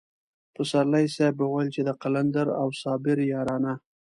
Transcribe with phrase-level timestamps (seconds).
[0.53, 3.73] پسرلی صاحب به ويل چې د قلندر او صابر يارانه.